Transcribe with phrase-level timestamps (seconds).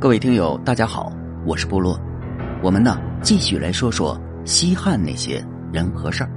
[0.00, 1.12] 各位听友，大家好，
[1.44, 2.00] 我是部落。
[2.62, 6.30] 我们呢，继续来说说西汉那些人和事儿。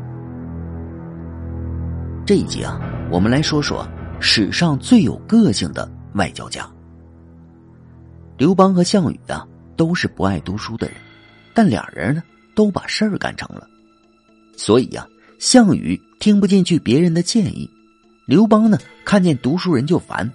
[2.25, 3.87] 这一集啊，我们来说说
[4.19, 6.67] 史上最有个性的外交家。
[8.35, 9.47] 刘邦和项羽啊，
[9.77, 10.97] 都是不爱读书的人，
[11.53, 12.23] 但俩人呢，
[12.55, 13.67] 都把事儿干成了。
[14.57, 15.05] 所以呀，
[15.37, 17.69] 项羽听不进去别人的建议，
[18.25, 20.27] 刘邦呢，看见读书人就烦。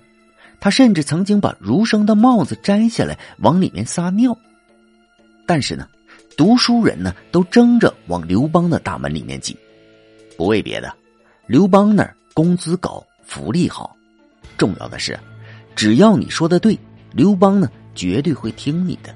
[0.58, 4.36] 他甚至曾经把儒生的帽子摘下来往里面撒尿，
[5.46, 5.86] 但是呢，
[6.36, 9.56] 读书人呢都争着往刘邦的大门里面挤，
[10.36, 10.92] 不为别的，
[11.46, 13.96] 刘邦那儿工资高，福利好，
[14.56, 15.18] 重要的是，
[15.74, 16.78] 只要你说的对，
[17.12, 19.14] 刘邦呢绝对会听你的。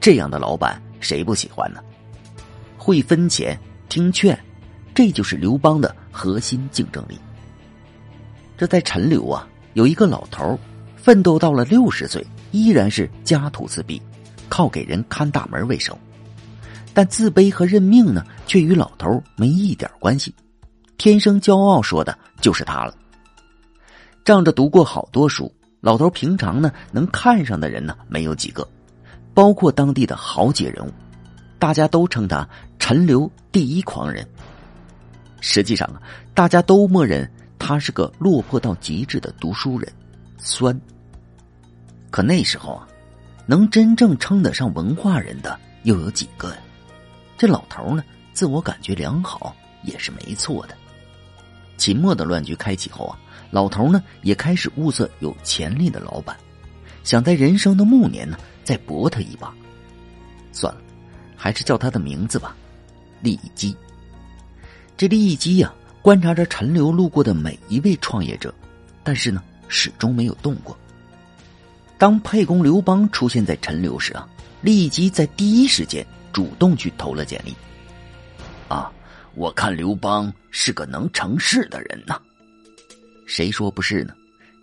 [0.00, 1.80] 这样的老板谁不喜欢呢？
[2.76, 4.38] 会分钱，听劝，
[4.94, 7.18] 这就是刘邦的核心竞争力。
[8.58, 9.46] 这在陈留啊。
[9.74, 10.58] 有一个老头
[10.96, 14.00] 奋斗到了六十岁，依然是家徒四壁，
[14.48, 15.96] 靠给人看大门为生。
[16.92, 20.34] 但自卑和认命呢，却与老头没一点关系。
[20.98, 22.94] 天生骄傲说的就是他了。
[24.24, 28.68] 仗着读过好多书，老头平常呢能看上的人呢没有几个，
[29.32, 30.92] 包括当地的豪杰人物，
[31.58, 32.46] 大家都称他
[32.78, 34.26] 陈留第一狂人。
[35.40, 36.02] 实际上啊，
[36.34, 37.30] 大家都默认。
[37.70, 39.92] 他是个落魄到极致的读书人，
[40.38, 40.76] 酸。
[42.10, 42.88] 可那时候啊，
[43.46, 46.56] 能真正称得上文化人的又有几个呀？
[47.38, 49.54] 这老头呢，自我感觉良好
[49.84, 50.76] 也是没错的。
[51.76, 53.16] 秦末的乱局开启后啊，
[53.52, 56.36] 老头呢也开始物色有潜力的老板，
[57.04, 59.54] 想在人生的暮年呢再搏他一把。
[60.50, 60.80] 算了，
[61.36, 62.52] 还是叫他的名字吧，
[63.20, 63.76] 利基。
[64.96, 65.72] 这利基呀。
[66.02, 68.54] 观察着陈留路过的每一位创业者，
[69.04, 70.76] 但是呢，始终没有动过。
[71.98, 74.26] 当沛公刘邦出现在陈留时啊，
[74.62, 77.54] 立即在第一时间主动去投了简历。
[78.68, 78.90] 啊，
[79.34, 82.18] 我看刘邦是个能成事的人呐。
[83.26, 84.14] 谁说不是呢？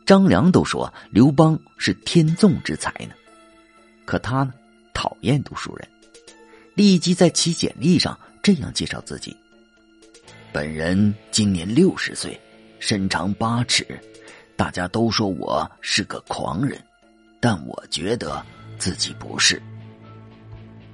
[0.08, 3.14] 张良都说刘邦是天纵之才呢。
[4.06, 4.52] 可他呢，
[4.92, 5.88] 讨厌读书人。
[6.74, 9.36] 立即在其简历上这样介绍自己。
[10.58, 12.36] 本人今年六十岁，
[12.80, 13.86] 身长八尺，
[14.56, 16.82] 大家都说我是个狂人，
[17.40, 18.44] 但我觉得
[18.80, 19.62] 自己不是。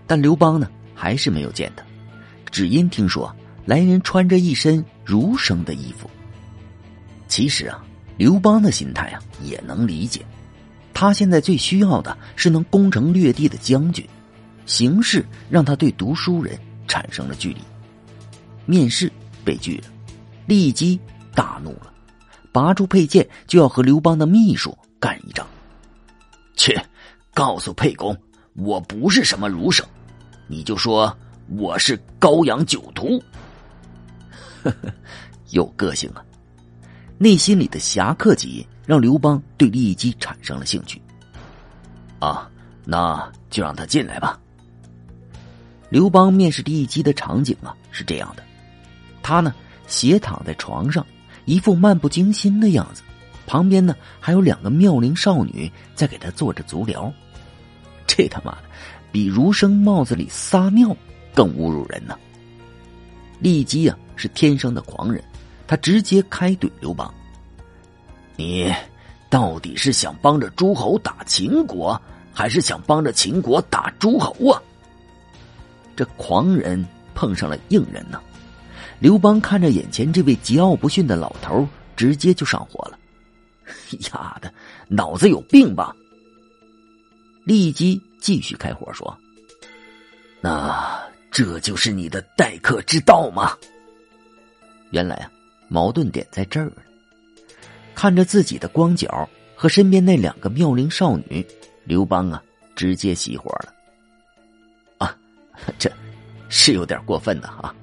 [0.05, 1.85] 但刘邦呢，还是没有见他，
[2.51, 3.33] 只因听说
[3.65, 6.09] 来人穿着一身儒生的衣服。
[7.29, 7.81] 其实啊，
[8.17, 10.25] 刘邦的心态啊也能理解，
[10.93, 14.05] 他现在最需要的是能攻城略地的将军，
[14.65, 17.61] 形势让他对读书人产生了距离。
[18.65, 19.09] 面试。
[19.43, 19.87] 被拒了，
[20.45, 20.99] 立即
[21.35, 21.93] 大怒了，
[22.51, 25.45] 拔出佩剑就要和刘邦的秘书干一仗。
[26.55, 26.79] 去，
[27.33, 28.15] 告诉沛公，
[28.53, 29.85] 我不是什么儒生，
[30.47, 31.15] 你就说
[31.57, 33.21] 我是高阳酒徒。
[34.63, 34.93] 呵呵，
[35.49, 36.23] 有个性啊！
[37.17, 41.01] 内心里的侠客气让刘邦对利基产生了兴趣。
[42.19, 42.49] 啊，
[42.85, 44.39] 那就让他进来吧。
[45.89, 48.43] 刘邦面试利基的场景啊，是这样的。
[49.23, 49.55] 他呢，
[49.87, 51.03] 斜躺在床上，
[51.45, 53.01] 一副漫不经心的样子，
[53.47, 57.11] 旁边呢还有两个妙龄少女在给他做着足疗。
[58.05, 58.63] 这他妈的，
[59.11, 60.95] 比儒生帽子里撒尿
[61.33, 62.15] 更侮辱人呢！
[63.39, 65.23] 利基啊是天生的狂人，
[65.65, 67.11] 他直接开怼刘邦
[68.37, 68.71] ：“你
[69.29, 71.99] 到底是想帮着诸侯打秦国，
[72.33, 74.61] 还是想帮着秦国打诸侯啊？”
[75.95, 76.85] 这狂人
[77.15, 78.21] 碰上了硬人呢。
[79.03, 82.97] 刘邦看着眼前这位桀骜不驯的老头，直接就上火了。
[84.13, 84.53] 丫的，
[84.87, 85.93] 脑子有病吧！
[87.43, 89.13] 立即继续开火说
[90.39, 93.57] ：“那这就是你的待客之道吗？”
[94.91, 95.29] 原来啊，
[95.67, 96.71] 矛盾点在这儿。
[97.93, 101.45] 看着自己的光脚和身边那两个妙龄少女，
[101.83, 102.41] 刘邦啊，
[102.73, 103.73] 直接熄火了。
[104.99, 105.17] 啊，
[105.77, 105.91] 这
[106.47, 107.75] 是有点过分的啊！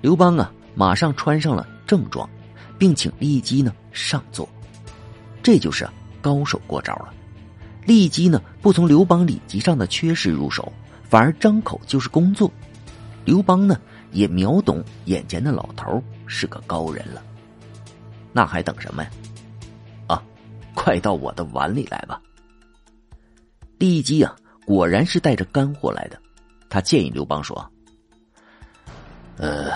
[0.00, 2.28] 刘邦啊，马上穿上了正装，
[2.78, 4.48] 并请利基呢上座。
[5.42, 5.88] 这就是
[6.20, 7.12] 高手过招了。
[7.84, 10.72] 利基呢不从刘邦礼级上的缺失入手，
[11.02, 12.50] 反而张口就是工作。
[13.24, 13.80] 刘邦呢
[14.12, 17.22] 也秒懂眼前的老头是个高人了。
[18.32, 19.10] 那还等什么呀？
[20.06, 20.22] 啊，
[20.74, 22.20] 快到我的碗里来吧！
[23.78, 26.20] 利基啊，果然是带着干货来的。
[26.68, 27.68] 他建议刘邦说。
[29.38, 29.70] 呃，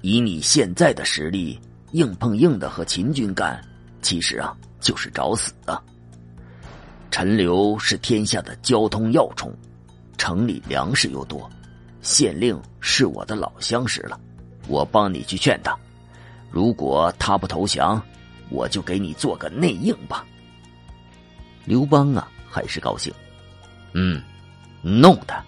[0.00, 1.58] 以你现在的实力，
[1.92, 3.62] 硬碰硬的和秦军干，
[4.02, 5.80] 其实啊就是找死啊！
[7.12, 9.56] 陈留是天下的交通要冲，
[10.18, 11.48] 城里粮食又多，
[12.02, 14.18] 县令是我的老相识了，
[14.66, 15.78] 我帮你去劝他。
[16.50, 18.02] 如果他不投降，
[18.50, 20.26] 我就给你做个内应吧。
[21.64, 23.14] 刘邦啊，很是高兴。
[23.92, 24.20] 嗯，
[24.82, 25.40] 弄他。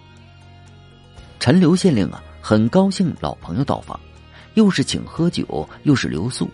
[1.37, 3.99] 陈留县令啊，很高兴老朋友到访，
[4.53, 6.49] 又是请喝酒，又是留宿，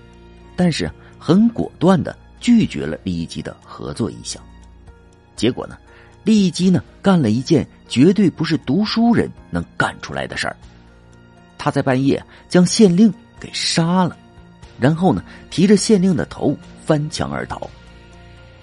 [0.56, 4.42] 但是很果断的拒绝了李基的合作意向。
[5.36, 5.78] 结果呢，
[6.24, 10.58] 李基呢干了一件绝对不是读书人能干出来的事儿，
[11.60, 12.20] 他在半夜
[12.50, 14.18] 将县令给杀了。
[14.80, 17.70] 然后呢，提着县令的头翻墙而逃。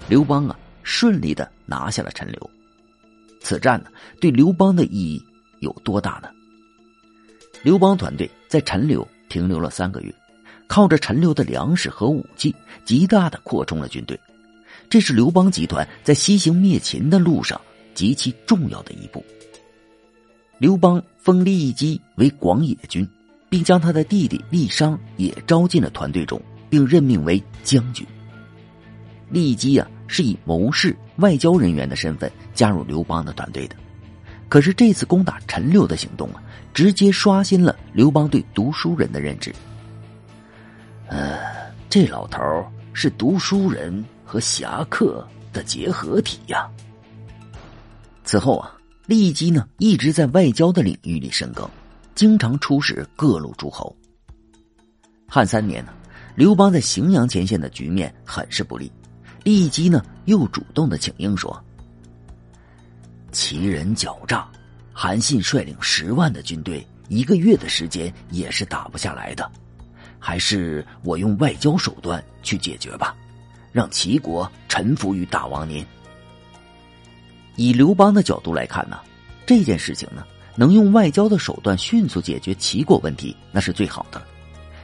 [0.09, 2.51] 刘邦啊，顺利的拿下了陈留。
[3.39, 3.89] 此战呢，
[4.19, 5.25] 对刘邦的意义
[5.61, 6.27] 有多大呢？
[7.63, 10.13] 刘邦团队在陈留停留了三个月，
[10.67, 12.55] 靠着陈留的粮食和武器，
[12.85, 14.19] 极大的扩充了军队。
[14.89, 17.59] 这是刘邦集团在西行灭秦的路上
[17.93, 19.23] 极其重要的一步。
[20.57, 23.07] 刘邦封利基为广野军。
[23.51, 28.07] 并将他的弟弟利商也招进了团队中，并任命为将军。
[29.29, 33.75] 利基啊，是以谋士、外交人员的身份加入刘邦的团队的。
[34.51, 36.43] 可是这次攻打陈留的行动啊，
[36.73, 39.55] 直接刷新了刘邦对读书人的认知。
[41.07, 41.39] 呃，
[41.89, 42.41] 这老头
[42.91, 46.69] 是读书人和侠客的结合体呀。
[48.25, 48.75] 此后啊，
[49.05, 51.65] 利基呢一直在外交的领域里深耕。
[52.13, 53.95] 经常出使各路诸侯。
[55.29, 55.93] 汉三年呢，
[56.35, 58.91] 刘邦在荥阳前线的局面很是不利，
[59.45, 61.57] 利基呢又主动的请缨说
[63.31, 64.47] ：“齐人狡诈，
[64.93, 69.49] 韩信率领十万的军队，一个月的时间也是打不下来的，
[70.19, 73.15] 还是我用外交手段去解决吧，
[73.71, 75.85] 让齐国臣服于大王您。”
[77.57, 78.99] 以刘邦的角度来看呢，
[79.45, 80.23] 这件事情呢。
[80.53, 84.21] 能用外交的手段迅速解决齐国问题，那是最好的。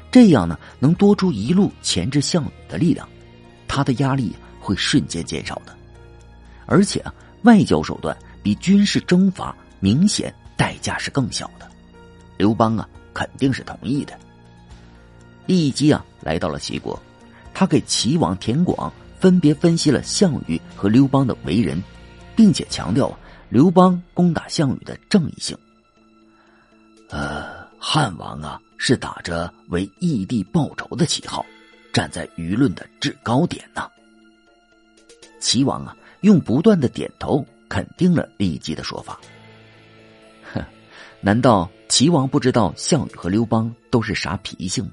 [0.09, 3.07] 这样呢，能多出一路钳制项羽的力量，
[3.67, 5.75] 他的压力会瞬间减少的。
[6.65, 8.17] 而且啊，外交手段
[8.47, 11.69] 比军事征伐明显代价是更小的。
[12.37, 14.17] 刘邦啊，肯定是同意的。
[15.45, 16.97] 立即啊，来到了齐国，
[17.53, 18.89] 他给齐王田广
[19.19, 21.83] 分别分析了项羽和刘邦的为人，
[22.37, 23.13] 并且强调。
[23.49, 25.57] 刘邦攻打项羽的正义性。
[27.09, 31.45] 呃，汉王啊，是打着为义帝报仇的旗号，
[31.91, 33.89] 站在舆论的制高点呢。
[35.41, 39.19] 齐王啊，用不断的点头肯定了利基的说法。
[40.53, 40.63] 哼，
[41.21, 44.91] 难道齐王不知道项羽和刘邦都是啥脾性吗？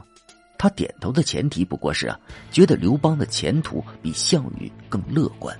[0.57, 2.19] 他点头的前提不过是啊，
[2.51, 5.55] 觉得刘邦的前途比项羽更乐观。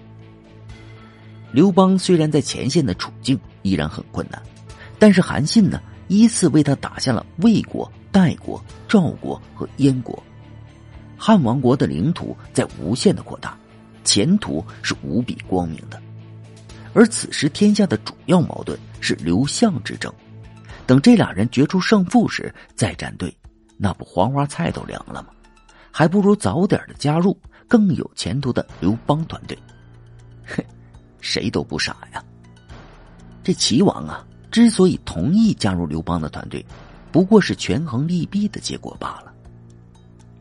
[1.53, 4.43] 刘邦虽然在前线的处境依然很困难，
[4.99, 10.23] 但是韩信呢依次为他打下了魏国、代国、赵国和燕国，
[11.17, 13.59] 汉王国的领土在无限的扩大，
[14.05, 16.01] 前途是无比光明的。
[16.95, 20.13] 而此时天下的主要矛盾是刘项之争，
[20.87, 23.37] 等这俩人决出胜负时再站队，
[23.77, 25.29] 那不黄花菜都凉了吗？
[25.91, 27.39] 还不如早点的加入
[27.69, 29.59] 更有前途的刘邦团队。
[30.47, 30.65] 哼。
[31.21, 32.23] 谁都不傻呀。
[33.43, 36.63] 这齐王啊，之所以同意加入刘邦的团队，
[37.11, 39.33] 不过是权衡利弊的结果罢了。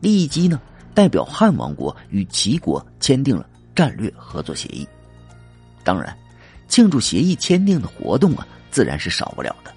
[0.00, 0.60] 利基呢，
[0.92, 4.86] 代表汉王国与齐国签订了战略合作协议。
[5.82, 6.14] 当然，
[6.74, 9.72] 庆祝协议签订的活动啊，自然是少不了的。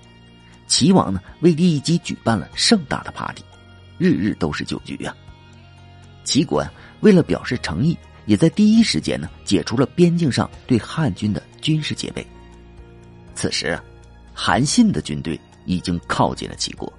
[0.65, 3.43] 齐王呢，为利益基举办了盛大的 party，
[3.99, 5.15] 日日都是酒局啊。
[6.23, 7.95] 齐国啊，为了表示诚意。
[8.25, 12.25] 也在第一时间呢，解除了边境上对汉军的军事戒备。
[13.35, 13.79] 此时，
[14.33, 16.91] 韩信的军队已经靠近了齐国，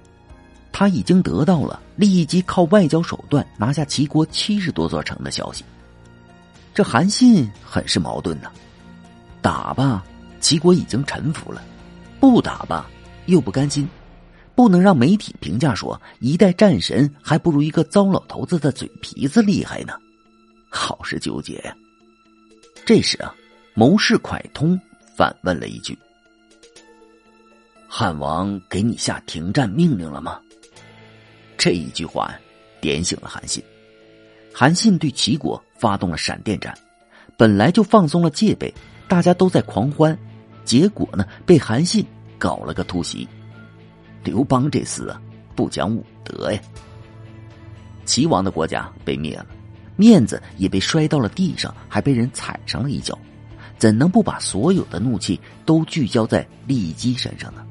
[0.71, 5.65] 他已经得到了立即靠外交手段拿下齐国七十多座城的消息。
[6.73, 8.49] 这韩信很是矛盾呢，
[9.41, 10.03] 打吧，
[10.39, 11.61] 齐国已经臣服了；
[12.19, 12.89] 不打吧，
[13.25, 13.87] 又不甘心，
[14.55, 19.93] 不能让媒体评价说一代战神还不如一个糟老头子的嘴皮子厉害呢。
[20.69, 21.75] 好是纠结呀。
[22.85, 23.33] 这时啊，
[23.73, 24.79] 谋士蒯通
[25.15, 25.97] 反问了一句
[27.87, 30.39] ：“汉王给你下停战命令了吗？”
[31.57, 32.33] 这一句话
[32.81, 33.63] 点醒了韩信。
[34.53, 36.75] 韩信对齐国发动了闪电战，
[37.37, 38.73] 本来就放松了戒备，
[39.09, 40.17] 大家都在狂欢，
[40.63, 42.05] 结果呢，被韩信
[42.37, 43.27] 搞了个突袭。
[44.23, 45.19] 刘邦这厮啊，
[45.55, 46.61] 不讲武德呀。
[48.05, 49.45] 齐王的国家被灭了。
[49.95, 53.17] 面子也被摔到了地上，还被人踩上了一脚，
[53.77, 57.65] 怎能不把所有的怒气都聚焦在利基身上呢？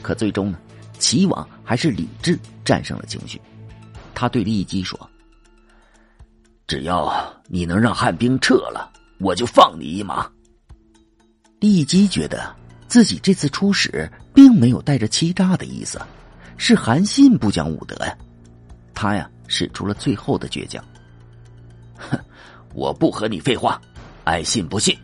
[0.00, 0.58] 可最终呢，
[0.98, 3.40] 齐王还是理智战胜了情绪。
[4.14, 5.10] 他对利基说
[6.68, 7.12] ：“只要
[7.48, 10.28] 你能让汉兵撤了，我就放你一马。”
[11.60, 12.54] 利基觉得
[12.86, 16.00] 自己这次出使并没有带着欺诈的意思，
[16.56, 18.16] 是韩信不讲武德呀。
[18.94, 20.84] 他呀，使出了最后的倔强。
[21.96, 22.18] 哼，
[22.74, 23.80] 我不和你废话，
[24.24, 24.96] 爱信不信。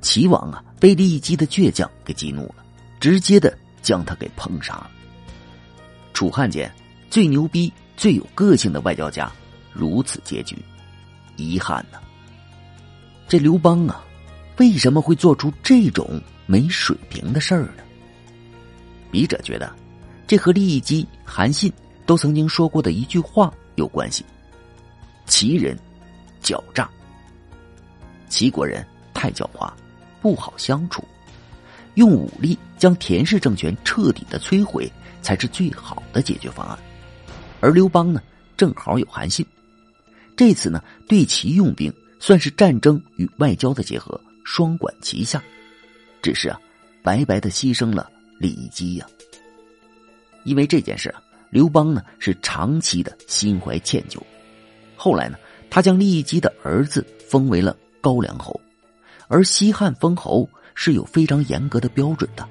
[0.00, 2.64] 齐王啊，被利基的倔强给激怒了，
[2.98, 4.90] 直接的将他给碰杀了。
[6.12, 6.70] 楚汉间
[7.10, 9.30] 最牛逼、最有个性的外交家，
[9.72, 10.56] 如此结局，
[11.36, 11.98] 遗憾呢。
[13.30, 14.04] 这刘邦啊。
[14.58, 17.82] 为什么会做出这种没水平的事儿呢？
[19.10, 19.74] 笔者觉得，
[20.26, 21.72] 这和利益基、韩信
[22.04, 24.22] 都曾经说过的一句话有关系：
[25.24, 25.78] 齐人
[26.42, 26.90] 狡诈，
[28.28, 29.72] 齐国人太狡猾，
[30.20, 31.02] 不好相处，
[31.94, 36.78] 用武力将田氏政权彻底的摧毁才是最好的解决方案。
[37.60, 38.20] 而刘邦呢，
[38.58, 39.46] 正好有韩信，
[40.36, 41.90] 这次呢，对齐用兵
[42.20, 44.20] 算是战争与外交的结合。
[44.44, 45.40] 双管齐下，
[46.22, 46.58] 只是啊，
[47.02, 49.06] 白白的牺牲了李基呀。
[50.44, 54.18] 因为这件事啊，刘邦呢是长期的心怀歉疚。
[54.96, 58.58] 后来呢，他将利基的儿子封为了高梁侯，
[59.28, 62.48] 而西汉封侯是有非常严格的标准的。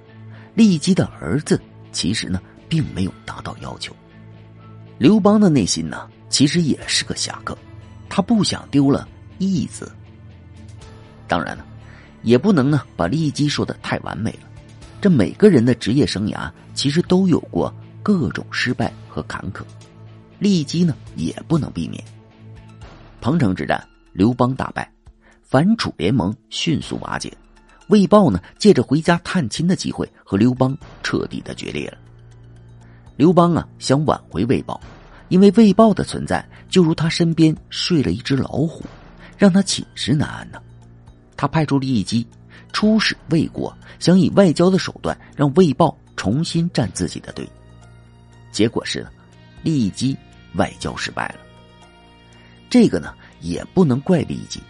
[0.54, 1.60] 利基的儿子
[1.92, 3.94] 其实呢，并没有达到要求。
[4.98, 7.58] 刘邦的内心呢，其实也是个侠客，
[8.08, 9.08] 他不想丢了
[9.46, 9.92] 义字。
[11.28, 11.66] 当然了。
[12.22, 14.40] 也不能呢把利基说的太完美了，
[15.00, 19.62] 这每个人的职业生涯其实都有过各种失败和坎坷，
[20.38, 22.04] 利基呢也不能避免。
[23.22, 23.82] 彭城之战，
[24.12, 24.92] 刘邦大败，
[25.42, 27.32] 反楚联盟迅速瓦解，
[27.88, 31.98] 魏豹呢借着回家探亲的机会和刘邦彻底的决裂了。
[33.16, 34.78] 刘邦啊想挽回魏豹，
[35.30, 38.84] 因为魏豹的存在就如他身边睡了一只老虎，
[39.40, 40.62] 让他寝食难安呢。
[41.36, 42.28] 他派出利基
[42.74, 47.50] 出使魏国，想以外交的手段让魏豹重新站自己的队。
[48.52, 49.10] 结果是呢，
[49.64, 50.16] 利基
[50.56, 51.40] 外交失败了。
[52.70, 54.62] 这个呢也不能怪利基，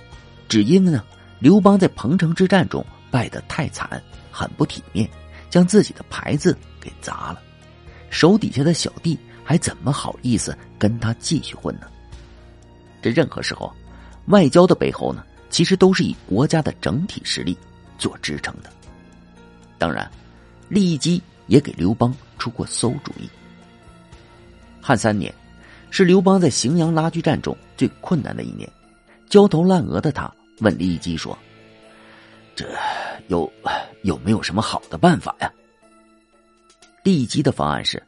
[0.47, 1.03] 只因为呢
[1.39, 5.09] 刘邦在彭城之战中败得太惨，很不体面，
[5.49, 7.41] 将自己的牌子给砸了。
[8.11, 11.87] 手底下的小弟还怎么好意思跟他继续混呢？
[13.01, 13.73] 这任何时候，
[14.29, 15.23] 外交的背后呢？
[15.49, 17.57] 其实都是以国家的整体实力
[17.97, 18.69] 做支撑的。
[19.79, 20.09] 当然，
[20.67, 23.27] 利基也给刘邦出过馊主意。
[24.79, 25.33] 汉三年，
[25.89, 28.69] 是刘邦在荥阳拉锯战中最困难的一年。
[29.27, 31.35] 焦头烂额的他问利基说
[32.55, 32.65] ：“这
[33.27, 33.51] 有
[34.03, 35.51] 有没有什么好的办法呀？”
[37.03, 38.01] 利基的方案是，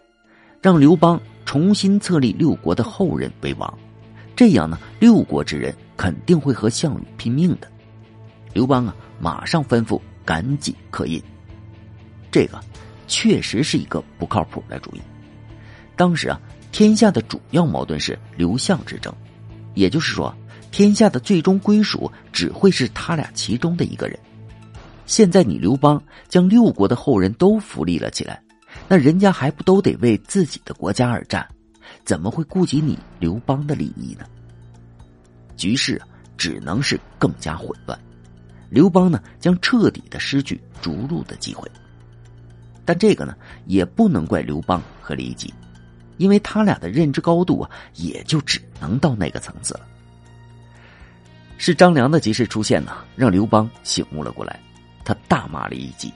[0.61, 3.75] 让刘邦重新册立六国的后人为王。
[4.35, 7.71] 这样呢，六国之人肯定会和项羽拼命的。
[8.53, 11.21] 刘邦啊，马上吩咐赶紧刻印。
[12.31, 12.59] 这个
[13.07, 15.01] 确实是一个不靠谱的主意。
[15.95, 16.41] 当时啊，
[16.71, 19.13] 天下的主要矛盾是刘项之争，
[19.75, 20.35] 也就是说，
[20.71, 24.17] 天下的最终归属只会是他俩其中的一个人。
[25.05, 28.41] 现在你刘邦将六国的后人都扶立了起来，
[28.87, 31.47] 那人家还不都得为自己的国家而战？
[32.03, 34.25] 怎么会顾及你刘邦的利益呢？
[35.61, 36.01] 局势
[36.37, 37.95] 只能是更加混乱，
[38.67, 41.69] 刘邦呢将彻底的失去逐鹿的机会。
[42.83, 43.35] 但这个呢
[43.67, 45.53] 也不能怪刘邦和李吉，
[46.17, 49.81] 因为他俩的认知高度啊也就只能到那个层次了。
[51.59, 54.59] 是张良的及时出现呢，让刘邦醒悟了过来，
[55.05, 56.11] 他大骂了一记：“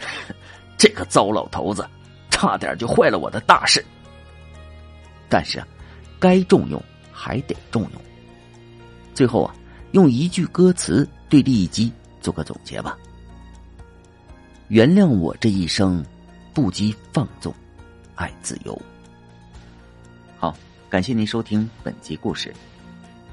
[0.78, 1.86] 这个糟老头子，
[2.30, 3.84] 差点就坏了我的大事。”
[5.28, 5.68] 但是啊，
[6.18, 6.82] 该重用
[7.12, 8.00] 还得重用。
[9.20, 9.54] 最后啊，
[9.92, 12.96] 用一句歌词对利基做个总结吧：
[14.68, 16.02] 原谅我这一生
[16.54, 17.54] 不羁放纵，
[18.14, 18.80] 爱自由。
[20.38, 20.56] 好，
[20.88, 22.50] 感谢您收听本集故事。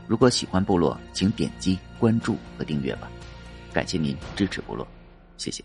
[0.07, 3.09] 如果喜欢部落，请点击关注和订阅吧。
[3.71, 4.85] 感谢您支持部落，
[5.37, 5.63] 谢谢。